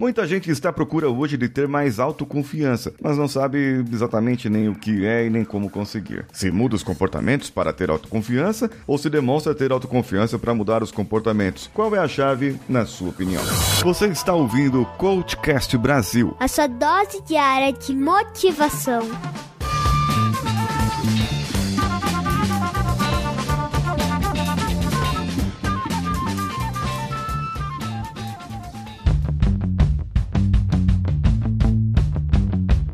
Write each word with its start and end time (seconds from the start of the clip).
Muita 0.00 0.26
gente 0.26 0.50
está 0.50 0.70
à 0.70 0.72
procura 0.72 1.10
hoje 1.10 1.36
de 1.36 1.46
ter 1.46 1.68
mais 1.68 2.00
autoconfiança, 2.00 2.94
mas 3.02 3.18
não 3.18 3.28
sabe 3.28 3.84
exatamente 3.92 4.48
nem 4.48 4.66
o 4.66 4.74
que 4.74 5.04
é 5.04 5.26
e 5.26 5.28
nem 5.28 5.44
como 5.44 5.68
conseguir. 5.68 6.24
Se 6.32 6.50
muda 6.50 6.74
os 6.74 6.82
comportamentos 6.82 7.50
para 7.50 7.70
ter 7.70 7.90
autoconfiança 7.90 8.70
ou 8.86 8.96
se 8.96 9.10
demonstra 9.10 9.54
ter 9.54 9.70
autoconfiança 9.70 10.38
para 10.38 10.54
mudar 10.54 10.82
os 10.82 10.90
comportamentos? 10.90 11.68
Qual 11.74 11.94
é 11.94 11.98
a 11.98 12.08
chave, 12.08 12.58
na 12.66 12.86
sua 12.86 13.10
opinião? 13.10 13.42
Você 13.82 14.06
está 14.06 14.32
ouvindo 14.32 14.80
o 14.80 14.86
Coachcast 14.86 15.76
Brasil 15.76 16.34
a 16.40 16.48
sua 16.48 16.66
dose 16.66 17.20
diária 17.26 17.70
de 17.70 17.94
motivação. 17.94 19.02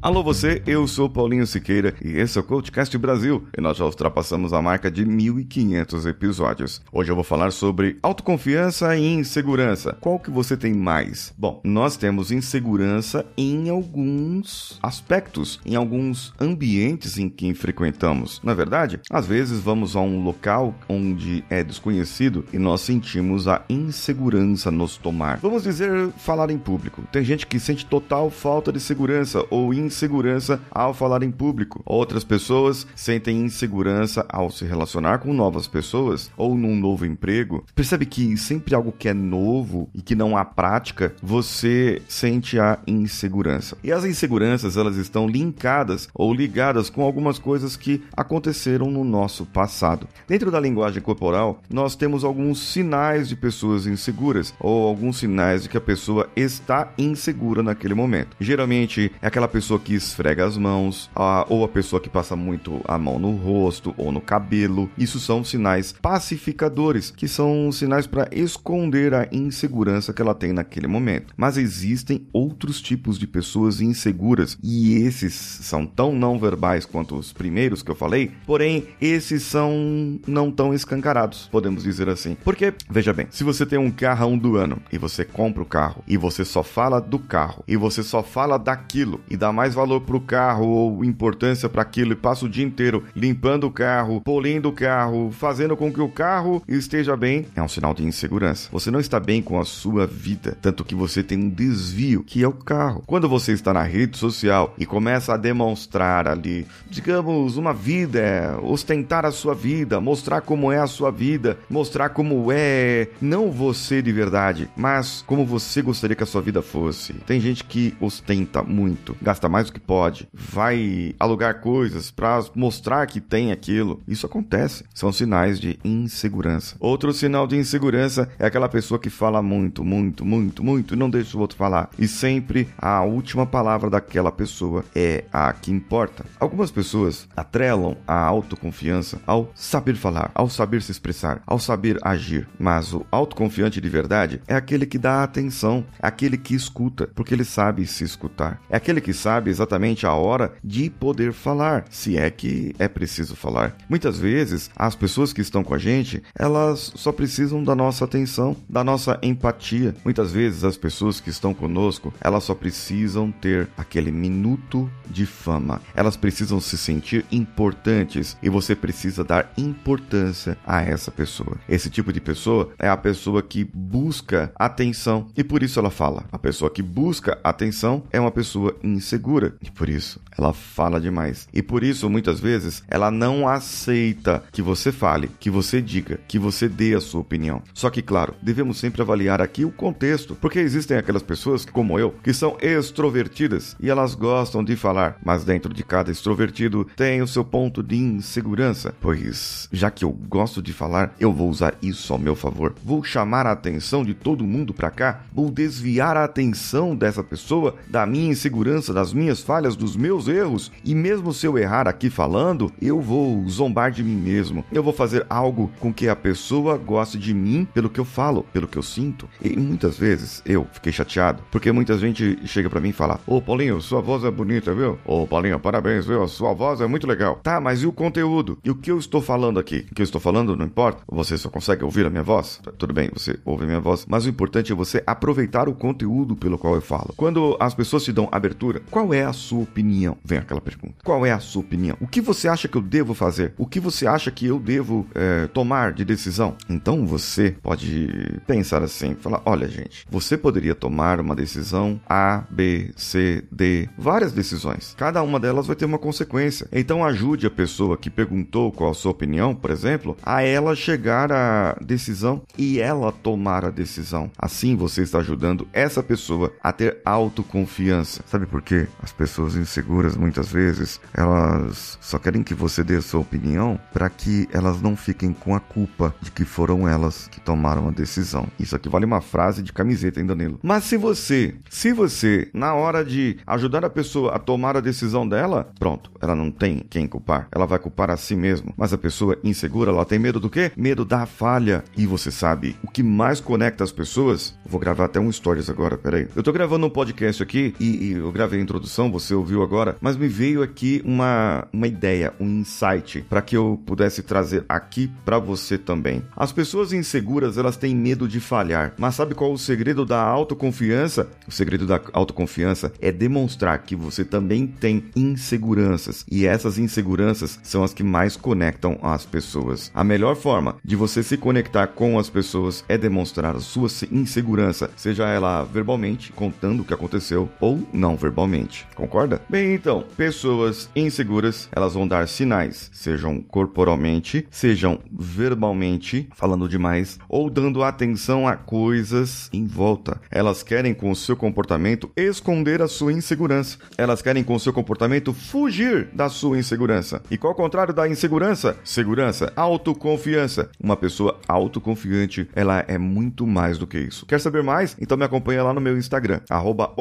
Alô 0.07 0.23
você, 0.23 0.63
eu 0.69 0.87
sou 0.87 1.11
Paulinho 1.11 1.45
Siqueira 1.49 1.93
e 2.01 2.13
esse 2.13 2.39
é 2.39 2.41
o 2.41 2.45
Coachcast 2.45 2.97
Brasil 2.97 3.49
e 3.59 3.61
nós 3.61 3.77
já 3.77 3.85
ultrapassamos 3.85 4.53
a 4.53 4.63
marca 4.63 4.89
de 4.89 5.05
1.500 5.05 6.09
episódios. 6.09 6.81
Hoje 6.93 7.11
eu 7.11 7.17
vou 7.17 7.25
falar 7.25 7.51
sobre 7.51 7.99
autoconfiança 8.01 8.97
e 8.97 9.05
insegurança. 9.05 9.99
Qual 10.01 10.21
que 10.21 10.31
você 10.31 10.57
tem 10.57 10.73
mais? 10.73 11.35
Bom, 11.37 11.61
nós 11.65 11.97
temos 11.97 12.31
insegurança 12.31 13.27
em 13.37 13.69
alguns 13.69 14.79
aspectos, 14.81 15.59
em 15.67 15.75
alguns 15.75 16.33
ambientes 16.39 17.19
em 17.19 17.29
que 17.29 17.53
frequentamos. 17.53 18.41
Na 18.45 18.53
é 18.53 18.55
verdade, 18.55 19.01
às 19.11 19.27
vezes 19.27 19.59
vamos 19.59 19.97
a 19.97 20.01
um 20.01 20.23
local 20.23 20.73
onde 20.89 21.43
é 21.51 21.65
desconhecido 21.65 22.45
e 22.53 22.61
nós 22.61 22.81
sentimos 22.83 23.49
a 23.49 23.65
insegurança 23.69 24.71
nos 24.71 24.97
tomar. 24.97 25.39
Vamos 25.39 25.65
dizer, 25.65 26.11
falar 26.11 26.49
em 26.53 26.59
público. 26.59 27.03
Tem 27.11 27.25
gente 27.25 27.45
que 27.45 27.59
sente 27.59 27.85
total 27.85 28.31
falta 28.31 28.73
de 28.73 28.79
segurança 28.79 29.45
ou 29.51 29.75
insegurança 29.75 29.96
insegurança 29.97 30.61
ao 30.71 30.93
falar 30.93 31.23
em 31.23 31.31
público. 31.31 31.83
Outras 31.87 32.23
pessoas 32.23 32.87
sentem 32.95 33.41
insegurança 33.41 34.27
ao 34.29 34.51
se 34.51 34.65
relacionar 34.67 35.19
com 35.19 35.33
novas 35.33 35.67
pessoas 35.67 36.31
ou 36.37 36.55
num 36.55 36.77
novo 36.77 37.07
emprego. 37.07 37.65
Percebe 37.75 38.05
que 38.05 38.37
sempre 38.37 38.75
algo 38.75 38.93
que 38.93 39.09
é 39.09 39.15
novo 39.15 39.89
e 39.95 40.03
que 40.03 40.15
não 40.15 40.37
há 40.37 40.45
prática, 40.45 41.15
você 41.23 42.03
sente 42.09 42.59
a 42.59 42.79
insegurança. 42.87 43.79
E 43.83 43.91
as 43.91 44.05
inseguranças, 44.05 44.77
elas 44.77 44.97
estão 44.97 45.27
linkadas 45.27 46.09
ou 46.15 46.35
ligadas 46.35 46.91
com 46.91 47.03
algumas 47.03 47.39
coisas 47.39 47.77
que 47.77 48.03
aconteceram 48.15 48.91
no 48.91 49.03
nosso 49.03 49.47
passado. 49.47 50.07
Dentro 50.29 50.51
da 50.51 50.61
linguagem 50.61 51.03
corporal, 51.03 51.63
nós 51.71 51.97
temos 51.97 52.23
alguns 52.23 52.61
sinais 52.61 53.29
de 53.29 53.37
pessoas 53.37 53.87
inseguras 53.87 54.53
ou 54.61 54.87
alguns 54.87 55.19
sinais 55.19 55.63
de 55.63 55.69
que 55.69 55.77
a 55.79 55.81
pessoa 55.81 56.29
está 56.37 56.93
insegura 56.99 57.63
naquele 57.63 57.95
momento. 57.95 58.37
Geralmente 58.39 59.11
é 59.23 59.27
aquela 59.27 59.49
pessoa 59.49 59.81
que 59.87 59.95
esfrega 59.95 60.45
as 60.45 60.57
mãos, 60.57 61.09
a, 61.15 61.47
ou 61.49 61.63
a 61.63 61.69
pessoa 61.69 62.01
que 62.01 62.09
passa 62.09 62.35
muito 62.35 62.81
a 62.87 62.99
mão 62.99 63.21
no 63.21 63.37
rosto 63.37 63.95
ou 63.97 64.11
no 64.11 64.21
cabelo. 64.21 64.91
Isso 64.99 65.21
são 65.21 65.45
sinais 65.45 65.93
pacificadores, 65.93 67.13
que 67.13 67.29
são 67.29 67.71
sinais 67.71 68.05
para 68.05 68.29
esconder 68.33 69.15
a 69.15 69.29
insegurança 69.31 70.13
que 70.13 70.21
ela 70.21 70.35
tem 70.35 70.53
naquele 70.53 70.89
momento. 70.89 71.33
Mas 71.37 71.57
existem 71.57 72.27
outros 72.33 72.81
tipos 72.81 73.17
de 73.17 73.29
pessoas 73.29 73.81
inseguras 73.81 74.59
e 74.61 74.97
esses 74.97 75.35
são 75.35 75.87
tão 75.87 76.13
não 76.13 76.37
verbais 76.37 76.85
quanto 76.85 77.15
os 77.15 77.33
primeiros 77.33 77.81
que 77.81 77.91
eu 77.93 77.95
falei, 77.95 78.33
porém 78.45 78.89
esses 79.01 79.45
são 79.45 80.19
não 80.27 80.51
tão 80.51 80.75
escancarados, 80.75 81.49
podemos 81.53 81.85
dizer 81.85 82.09
assim. 82.09 82.37
Porque, 82.43 82.75
veja 82.91 83.13
bem, 83.13 83.29
se 83.31 83.45
você 83.45 83.65
tem 83.65 83.79
um 83.79 83.93
carrão 83.93 84.37
do 84.37 84.57
ano 84.57 84.83
e 84.93 84.99
você 84.99 85.25
compra 85.25 85.63
o 85.63 85.67
carro 85.67 86.03
e 86.09 86.17
você 86.17 86.45
só 86.45 86.65
fala 86.65 87.01
do 87.01 87.21
carro 87.21 87.63
e 87.69 87.77
você 87.77 88.03
só 88.03 88.21
fala 88.21 88.59
daquilo 88.59 89.21
e 89.31 89.37
dá 89.37 89.53
mais 89.53 89.76
valor 89.77 90.01
para 90.01 90.17
o 90.17 90.21
carro 90.21 90.67
ou 90.67 91.05
importância 91.05 91.69
para 91.69 91.83
aquilo 91.83 92.13
e 92.13 92.17
passa 92.17 92.47
o 92.47 92.49
dia 92.49 92.65
inteiro 92.65 93.05
limpando 93.15 93.65
o 93.65 93.71
carro, 93.71 94.23
polindo 94.23 94.71
o 94.71 94.73
carro, 94.73 95.31
fazendo 95.31 95.77
com 95.77 95.93
que 95.93 96.01
o 96.01 96.09
carro 96.09 96.63
esteja 96.67 97.15
bem, 97.15 97.47
é 97.55 97.63
um 97.63 97.69
sinal 97.69 97.93
de 97.93 98.03
insegurança. 98.03 98.71
Você 98.73 98.91
não 98.91 98.99
está 98.99 99.21
bem 99.21 99.43
com 99.43 99.61
a 99.61 99.65
sua 99.65 100.07
vida, 100.07 100.57
tanto 100.63 100.85
que 100.85 100.95
você 100.95 101.23
tem 101.23 101.39
um 101.39 101.51
desvio, 101.51 102.25
que 102.25 102.43
é 102.43 102.49
o 102.49 102.53
carro. 102.53 103.03
Quando 103.07 103.29
você 103.29 103.53
está 103.53 103.73
na 103.73 103.83
rede 103.83 104.17
social 104.17 104.75
e 104.79 104.87
começa 104.87 105.35
a 105.35 105.37
demonstrar 105.37 106.27
ali, 106.27 106.67
digamos, 106.89 107.59
uma 107.59 107.75
vida, 107.75 108.59
ostentar 108.63 109.27
a 109.27 109.31
sua 109.31 109.55
vida, 109.55 110.01
mostrar 110.01 110.41
como 110.41 110.73
é 110.73 110.79
a 110.79 110.87
sua 110.87 111.11
vida, 111.11 111.59
mostrar 111.69 112.09
como 112.09 112.51
é 112.51 113.09
não 113.21 113.51
você 113.51 114.01
de 114.01 114.11
verdade, 114.11 114.71
mas 114.75 115.23
como 115.27 115.45
você 115.45 115.83
gostaria 115.83 116.17
que 116.17 116.23
a 116.23 116.27
sua 116.27 116.41
vida 116.41 116.63
fosse. 116.63 117.13
Tem 117.27 117.39
gente 117.41 117.63
que 117.63 117.95
ostenta 118.01 118.63
muito, 118.63 119.15
gasta 119.21 119.49
mais 119.49 119.66
mais 119.67 119.71
do 119.71 119.73
que 119.73 119.81
pode, 119.81 120.29
vai 120.33 121.15
alugar 121.19 121.61
coisas 121.61 122.11
para 122.11 122.45
mostrar 122.55 123.07
que 123.07 123.21
tem 123.21 123.53
aquilo. 123.53 124.01
Isso 124.07 124.27
acontece. 124.27 124.85
São 124.95 125.13
sinais 125.13 125.59
de 125.59 125.79
insegurança. 125.85 126.77
Outro 126.79 127.13
sinal 127.13 127.47
de 127.47 127.57
insegurança 127.57 128.29
é 128.39 128.47
aquela 128.47 128.69
pessoa 128.69 128.99
que 128.99 129.11
fala 129.11 129.43
muito, 129.43 129.85
muito, 129.85 130.25
muito, 130.25 130.63
muito 130.63 130.95
e 130.95 130.97
não 130.97 131.11
deixa 131.11 131.37
o 131.37 131.41
outro 131.41 131.57
falar. 131.57 131.91
E 131.99 132.07
sempre 132.07 132.69
a 132.79 133.03
última 133.03 133.47
palavra 133.47 133.91
daquela 133.91 134.31
pessoa 134.31 134.85
é 134.95 135.25
a 135.33 135.53
que 135.53 135.71
importa. 135.71 136.25
Algumas 136.39 136.71
pessoas 136.71 137.29
atrelam 137.37 137.97
a 138.07 138.19
autoconfiança 138.19 139.21
ao 139.27 139.51
saber 139.55 139.97
falar, 139.97 140.31
ao 140.35 140.49
saber 140.49 140.83
se 140.83 140.93
expressar, 140.93 141.43
ao 141.47 141.59
saber 141.59 141.99
agir. 142.03 142.49
Mas 142.59 142.93
o 142.93 143.05
autoconfiante 143.11 143.81
de 143.81 143.89
verdade 143.89 144.41
é 144.47 144.55
aquele 144.55 144.87
que 144.87 144.99
dá 144.99 145.23
atenção, 145.23 145.85
aquele 146.01 146.37
que 146.37 146.55
escuta, 146.55 147.09
porque 147.15 147.35
ele 147.35 147.45
sabe 147.45 147.87
se 147.87 148.05
escutar. 148.05 148.61
É 148.71 148.77
aquele 148.77 149.01
que 149.01 149.13
sabe 149.13 149.46
exatamente 149.49 150.07
a 150.07 150.13
hora 150.13 150.53
de 150.63 150.91
poder 150.91 151.33
falar, 151.33 151.85
se 151.91 152.17
é 152.17 152.31
que 152.31 152.75
é 152.79 152.89
preciso 152.89 153.37
falar. 153.37 153.77
Muitas 153.89 154.19
vezes, 154.19 154.71
as 154.77 154.95
pessoas 154.95 155.33
que 155.33 155.41
estão 155.41 155.63
com 155.63 155.75
a 155.75 155.79
gente, 155.79 156.23
elas 156.39 156.93
só 156.95 157.13
precisam 157.13 157.63
da 157.63 157.75
nossa 157.75 158.05
atenção, 158.05 158.57
da 158.69 158.83
nossa 158.83 159.19
empatia. 159.23 159.95
Muitas 160.05 160.33
vezes, 160.33 160.65
as 160.65 160.77
pessoas 160.77 161.21
que 161.21 161.31
estão 161.31 161.53
conosco, 161.53 162.13
elas 162.21 162.45
só 162.45 162.55
precisam 162.55 163.31
ter 163.31 163.69
aquele 163.77 164.11
minuto 164.11 164.91
de 165.09 165.27
fama. 165.27 165.81
Elas 165.95 166.17
precisam 166.17 166.61
se 166.61 166.77
sentir 166.77 167.25
importantes 167.31 168.37
e 168.43 168.49
você 168.49 168.75
precisa 168.75 169.25
dar 169.25 169.53
importância 169.57 170.57
a 170.67 170.83
essa 170.83 171.11
pessoa. 171.11 171.57
Esse 171.69 171.91
tipo 171.91 172.13
de 172.13 172.21
pessoa 172.21 172.73
é 172.79 172.89
a 172.89 172.97
pessoa 172.97 173.43
que 173.43 173.65
busca 173.65 174.53
atenção 174.57 175.27
e 175.37 175.45
por 175.45 175.63
isso 175.63 175.79
ela 175.79 175.91
fala. 175.91 176.25
A 176.33 176.39
pessoa 176.39 176.71
que 176.71 176.83
busca 176.83 177.39
atenção 177.43 178.03
é 178.11 178.21
uma 178.21 178.31
pessoa 178.31 178.77
insegura 178.83 179.36
e 179.45 179.71
por 179.71 179.89
isso 179.89 180.21
ela 180.39 180.53
fala 180.53 181.01
demais. 181.01 181.49
E 181.53 181.63
por 181.63 181.83
isso, 181.83 182.11
muitas 182.11 182.39
vezes, 182.39 182.83
ela 182.89 183.11
não 183.11 183.49
aceita 183.49 184.43
que 184.53 184.63
você 184.63 184.93
fale, 184.93 185.31
que 185.41 185.51
você 185.51 185.81
diga, 185.81 186.21
que 186.29 186.39
você 186.39 186.69
dê 186.69 186.95
a 186.95 187.01
sua 187.01 187.21
opinião. 187.21 187.63
Só 187.73 187.91
que, 187.91 188.03
claro, 188.03 188.35
devemos 188.43 188.79
sempre 188.79 189.03
avaliar 189.03 189.41
aqui 189.41 189.65
o 189.65 189.71
contexto, 189.71 190.37
porque 190.37 190.59
existem 190.59 190.97
aquelas 190.97 191.23
pessoas, 191.23 191.65
como 191.65 191.99
eu, 191.99 192.15
que 192.23 192.33
são 192.33 192.57
extrovertidas 192.61 193.77
e 193.81 193.89
elas 193.89 194.15
gostam 194.15 194.63
de 194.63 194.77
falar, 194.77 195.19
mas 195.25 195.45
dentro 195.45 195.73
de 195.73 195.83
cada 195.83 196.11
extrovertido 196.11 196.87
tem 196.97 197.23
o 197.23 197.27
seu 197.27 197.45
ponto 197.45 197.83
de 197.83 197.97
insegurança. 197.97 198.95
Pois, 199.01 199.69
já 199.73 199.91
que 199.91 200.05
eu 200.05 200.11
gosto 200.11 200.63
de 200.63 200.73
falar, 200.73 201.15
eu 201.19 201.33
vou 201.33 201.49
usar 201.49 201.75
isso 201.81 202.13
ao 202.13 202.19
meu 202.19 202.37
favor. 202.37 202.75
Vou 202.85 203.03
chamar 203.03 203.47
a 203.47 203.53
atenção 203.53 204.05
de 204.05 204.15
todo 204.15 204.45
mundo 204.45 204.75
para 204.75 204.91
cá, 204.91 205.23
vou 205.33 205.51
desviar 205.51 206.17
a 206.17 206.25
atenção 206.25 206.95
dessa 206.95 207.23
pessoa 207.23 207.75
da 207.89 208.05
minha 208.07 208.31
insegurança, 208.31 208.93
das 208.93 209.13
minhas 209.13 209.26
minhas 209.27 209.43
falhas, 209.43 209.75
dos 209.75 209.97
meus 209.97 210.29
erros, 210.29 210.71
e 210.85 210.95
mesmo 210.95 211.33
se 211.33 211.47
eu 211.47 211.59
errar 211.59 211.89
aqui 211.89 212.09
falando, 212.09 212.71
eu 212.81 213.01
vou 213.01 213.45
zombar 213.49 213.91
de 213.91 214.05
mim 214.05 214.15
mesmo. 214.15 214.65
Eu 214.71 214.85
vou 214.85 214.93
fazer 214.93 215.27
algo 215.29 215.69
com 215.81 215.93
que 215.93 216.09
a 216.09 216.15
pessoa 216.15 216.79
goste 216.79 217.19
de 217.19 217.35
mim 217.35 217.67
pelo 217.75 217.91
que 217.91 217.99
eu 217.99 218.05
falo, 218.05 218.47
pelo 218.53 218.69
que 218.69 218.79
eu 218.79 218.85
sinto. 218.85 219.29
E 219.43 219.57
muitas 219.57 219.99
vezes 219.99 220.43
eu 220.47 220.65
fiquei 220.73 220.93
chateado, 220.93 221.43
porque 221.51 221.73
muita 221.73 221.99
gente 221.99 222.39
chega 222.47 222.71
para 222.71 222.81
mim 222.81 222.91
e 222.91 222.93
fala: 222.93 223.19
Ô 223.27 223.43
Paulinho, 223.43 223.81
sua 223.83 224.01
voz 224.01 224.23
é 224.23 224.31
bonita, 224.31 224.73
viu? 224.73 224.97
Ô 225.05 225.27
Paulinho, 225.27 225.59
parabéns, 225.59 226.07
viu? 226.07 226.29
Sua 226.29 226.53
voz 226.53 226.81
é 226.81 226.87
muito 226.87 227.05
legal. 227.05 227.41
Tá, 227.43 227.61
mas 227.61 227.83
e 227.83 227.87
o 227.87 227.93
conteúdo? 227.93 228.59
E 228.63 228.71
o 228.71 228.77
que 228.77 228.93
eu 228.93 228.99
estou 228.99 229.21
falando 229.21 229.59
aqui? 229.59 229.89
O 229.91 229.95
que 229.97 230.03
eu 230.03 230.05
estou 230.05 230.21
falando 230.21 230.55
não 230.55 230.67
importa. 230.67 231.03
Você 231.09 231.37
só 231.37 231.49
consegue 231.49 231.83
ouvir 231.83 232.07
a 232.07 232.11
minha 232.11 232.23
voz? 232.23 232.61
Tudo 232.79 232.95
bem, 232.95 233.11
você 233.13 233.37
ouve 233.45 233.65
a 233.65 233.67
minha 233.67 233.81
voz, 233.81 234.07
mas 234.09 234.25
o 234.25 234.29
importante 234.29 234.71
é 234.71 234.75
você 234.75 235.03
aproveitar 235.05 235.69
o 235.69 235.75
conteúdo 235.75 236.37
pelo 236.37 236.57
qual 236.57 236.77
eu 236.77 236.81
falo. 236.81 237.13
Quando 237.17 237.57
as 237.59 237.75
pessoas 237.75 238.05
te 238.05 238.13
dão 238.13 238.29
abertura, 238.31 238.83
qual 238.91 239.13
é 239.13 239.16
é 239.17 239.25
a 239.25 239.33
sua 239.33 239.63
opinião? 239.63 240.17
Vem 240.25 240.39
aquela 240.39 240.61
pergunta. 240.61 240.95
Qual 241.05 241.25
é 241.25 241.33
a 241.33 241.39
sua 241.39 241.61
opinião? 241.61 241.97
O 242.01 242.07
que 242.07 242.21
você 242.21 242.49
acha 242.49 242.69
que 242.69 242.77
eu 242.77 242.83
devo 242.83 243.15
fazer? 243.15 243.55
O 243.59 243.67
que 243.67 243.81
você 243.81 244.07
acha 244.07 244.31
que 244.31 244.47
eu 244.47 244.59
devo 244.59 245.07
é, 245.15 245.47
tomar 245.49 245.93
de 245.93 246.05
decisão? 246.05 246.57
Então 246.69 247.07
você 247.07 247.57
pode 247.63 248.41
pensar 248.47 248.83
assim, 248.83 249.15
falar, 249.15 249.43
olha 249.45 249.69
gente, 249.69 250.07
você 250.11 250.37
poderia 250.37 250.75
tomar 250.75 251.21
uma 251.21 251.35
decisão 251.35 252.01
A, 252.09 252.45
B, 252.51 252.93
C, 252.97 253.45
D, 253.51 253.89
várias 253.97 254.33
decisões. 254.33 254.95
Cada 254.97 255.23
uma 255.23 255.41
delas 255.41 255.67
vai 255.67 255.77
ter 255.77 255.85
uma 255.85 255.99
consequência. 255.99 256.69
Então 256.73 257.05
ajude 257.05 257.47
a 257.47 257.51
pessoa 257.51 257.97
que 257.97 258.11
perguntou 258.11 258.73
qual 258.73 258.91
a 258.91 258.95
sua 258.95 259.11
opinião, 259.11 259.55
por 259.55 259.71
exemplo, 259.71 260.17
a 260.23 260.43
ela 260.43 260.75
chegar 260.75 261.33
à 261.33 261.77
decisão 261.81 262.43
e 262.57 262.79
ela 262.81 263.13
tomar 263.13 263.65
a 263.65 263.71
decisão. 263.71 264.31
Assim 264.39 264.77
você 264.77 265.03
está 265.03 265.19
ajudando 265.19 265.67
essa 265.73 266.03
pessoa 266.03 266.53
a 266.63 266.73
ter 266.73 266.99
autoconfiança. 267.05 268.23
Sabe 268.27 268.47
por 268.47 268.63
quê? 268.63 268.87
As 269.07 269.13
pessoas 269.13 269.55
inseguras 269.55 270.17
muitas 270.17 270.51
vezes, 270.51 271.01
elas 271.15 271.97
só 272.01 272.19
querem 272.19 272.43
que 272.43 272.53
você 272.53 272.83
dê 272.83 272.97
a 272.97 273.01
sua 273.01 273.21
opinião 273.21 273.79
para 273.93 274.11
que 274.11 274.49
elas 274.53 274.83
não 274.83 274.97
fiquem 274.97 275.33
com 275.33 275.55
a 275.55 275.61
culpa 275.61 276.13
de 276.21 276.33
que 276.33 276.45
foram 276.45 276.89
elas 276.89 277.29
que 277.29 277.41
tomaram 277.41 277.87
a 277.87 277.93
decisão. 277.93 278.49
Isso 278.59 278.75
aqui 278.75 278.89
vale 278.89 279.05
uma 279.05 279.21
frase 279.21 279.63
de 279.63 279.73
camiseta, 279.73 280.19
hein, 280.19 280.27
Danilo? 280.27 280.59
Mas 280.61 280.83
se 280.83 280.97
você, 280.97 281.55
se 281.71 281.93
você, 281.93 282.51
na 282.53 282.75
hora 282.75 283.05
de 283.05 283.39
ajudar 283.47 283.85
a 283.85 283.91
pessoa 283.91 284.35
a 284.35 284.41
tomar 284.41 284.77
a 284.77 284.81
decisão 284.81 285.27
dela, 285.29 285.71
pronto, 285.79 286.11
ela 286.21 286.35
não 286.35 286.51
tem 286.51 286.85
quem 286.91 287.07
culpar. 287.07 287.47
Ela 287.53 287.65
vai 287.65 287.79
culpar 287.79 288.11
a 288.11 288.17
si 288.17 288.35
mesma. 288.35 288.73
Mas 288.77 288.93
a 288.93 288.99
pessoa 288.99 289.39
insegura, 289.45 289.93
ela 289.93 290.05
tem 290.05 290.19
medo 290.19 290.41
do 290.41 290.51
quê? 290.51 290.73
Medo 290.77 291.05
da 291.05 291.27
falha. 291.27 291.85
E 291.97 292.07
você 292.07 292.33
sabe, 292.33 292.77
o 292.83 292.91
que 292.91 293.05
mais 293.05 293.41
conecta 293.41 293.85
as 293.85 293.93
pessoas? 293.93 294.59
vou 294.69 294.81
gravar 294.81 295.05
até 295.05 295.21
um 295.21 295.31
stories 295.31 295.71
agora, 295.71 295.97
peraí. 295.97 296.29
Eu 296.35 296.43
tô 296.43 296.53
gravando 296.53 296.87
um 296.87 296.91
podcast 296.91 297.43
aqui 297.43 297.75
e, 297.79 298.07
e 298.07 298.13
eu 298.13 298.33
gravei 298.33 298.59
a 298.59 298.63
introdução, 298.63 298.96
você 299.11 299.35
ouviu 299.35 299.63
agora, 299.63 299.97
mas 300.01 300.17
me 300.17 300.27
veio 300.27 300.63
aqui 300.63 301.03
uma, 301.05 301.69
uma 301.73 301.87
ideia, 301.87 302.33
um 302.41 302.61
insight 302.61 303.21
para 303.29 303.43
que 303.43 303.57
eu 303.57 303.81
pudesse 303.85 304.23
trazer 304.23 304.65
aqui 304.69 305.11
para 305.25 305.39
você 305.39 305.77
também. 305.77 306.23
As 306.35 306.53
pessoas 306.53 306.93
inseguras, 306.93 307.59
elas 307.59 307.77
têm 307.77 307.95
medo 307.95 308.27
de 308.27 308.41
falhar, 308.41 308.95
mas 308.97 309.15
sabe 309.15 309.35
qual 309.35 309.51
é 309.51 309.55
o 309.55 309.59
segredo 309.59 310.07
da 310.07 310.21
autoconfiança? 310.21 311.29
O 311.47 311.53
segredo 311.53 311.87
da 311.87 312.01
autoconfiança 312.13 312.93
é 313.01 313.13
demonstrar 313.13 313.83
que 313.83 313.95
você 313.95 314.25
também 314.25 314.67
tem 314.67 315.05
inseguranças 315.15 316.25
e 316.31 316.47
essas 316.47 316.79
inseguranças 316.79 317.61
são 317.63 317.85
as 317.85 317.93
que 317.93 318.03
mais 318.03 318.37
conectam 318.37 318.99
as 319.03 319.27
pessoas. 319.27 319.91
A 319.95 320.03
melhor 320.03 320.37
forma 320.37 320.77
de 320.85 320.97
você 320.97 321.23
se 321.23 321.37
conectar 321.37 321.89
com 321.89 322.19
as 322.19 322.31
pessoas 322.31 322.85
é 322.89 322.97
demonstrar 322.97 323.57
a 323.57 323.61
sua 323.61 323.89
insegurança, 324.11 324.91
seja 324.97 325.29
ela 325.29 325.65
verbalmente, 325.65 326.33
contando 326.33 326.81
o 326.81 326.85
que 326.85 326.95
aconteceu, 326.95 327.49
ou 327.61 327.87
não 327.93 328.17
verbalmente. 328.17 328.86
Concorda? 328.95 329.41
Bem, 329.49 329.75
então, 329.75 330.05
pessoas 330.17 330.89
inseguras, 330.95 331.69
elas 331.73 331.95
vão 331.95 332.07
dar 332.07 332.27
sinais, 332.29 332.91
sejam 332.93 333.41
corporalmente, 333.41 334.47
sejam 334.51 334.99
verbalmente, 335.13 336.29
falando 336.35 336.69
demais, 336.69 337.19
ou 337.29 337.51
dando 337.51 337.83
atenção 337.83 338.49
a 338.49 338.57
coisas 338.57 339.51
em 339.53 339.67
volta. 339.67 340.21
Elas 340.31 340.63
querem 340.63 340.95
com 340.95 341.11
o 341.11 341.17
seu 341.17 341.37
comportamento 341.37 342.11
esconder 342.17 342.81
a 342.81 342.89
sua 342.89 343.13
insegurança. 343.13 343.79
Elas 343.99 344.23
querem 344.23 344.43
com 344.43 344.55
o 344.55 344.61
seu 344.61 344.73
comportamento 344.73 345.33
fugir 345.33 346.09
da 346.13 346.29
sua 346.29 346.59
insegurança. 346.59 347.23
E 347.31 347.37
qual 347.37 347.53
o 347.53 347.57
contrário 347.57 347.93
da 347.93 348.09
insegurança? 348.09 348.77
Segurança, 348.85 349.53
autoconfiança. 349.57 350.71
Uma 350.83 350.97
pessoa 350.97 351.39
autoconfiante, 351.47 352.49
ela 352.55 352.85
é 352.87 352.99
muito 352.99 353.47
mais 353.47 353.79
do 353.79 353.87
que 353.87 353.99
isso. 353.99 354.27
Quer 354.27 354.41
saber 354.41 354.63
mais? 354.63 354.97
Então 355.01 355.17
me 355.17 355.25
acompanha 355.25 355.63
lá 355.63 355.75
no 355.75 355.81
meu 355.81 355.97
Instagram, 355.99 356.41
arroba 356.49 356.93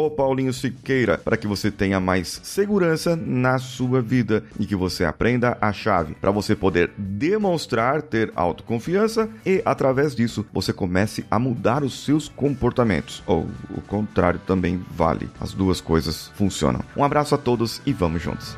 para 1.23 1.37
que 1.37 1.47
você 1.47 1.71
tenha 1.75 1.99
mais 1.99 2.39
segurança 2.43 3.15
na 3.15 3.59
sua 3.59 4.01
vida 4.01 4.43
e 4.59 4.65
que 4.65 4.75
você 4.75 5.05
aprenda 5.05 5.57
a 5.61 5.71
chave 5.71 6.15
para 6.15 6.31
você 6.31 6.55
poder 6.55 6.91
demonstrar 6.97 8.01
ter 8.01 8.31
autoconfiança 8.35 9.29
e 9.45 9.61
através 9.65 10.15
disso 10.15 10.45
você 10.51 10.73
comece 10.73 11.25
a 11.29 11.37
mudar 11.37 11.83
os 11.83 12.03
seus 12.03 12.27
comportamentos. 12.27 13.21
Ou 13.27 13.47
o 13.69 13.81
contrário 13.81 14.39
também 14.45 14.83
vale. 14.91 15.29
As 15.39 15.53
duas 15.53 15.81
coisas 15.81 16.31
funcionam. 16.35 16.81
Um 16.95 17.03
abraço 17.03 17.35
a 17.35 17.37
todos 17.37 17.81
e 17.85 17.93
vamos 17.93 18.21
juntos. 18.21 18.57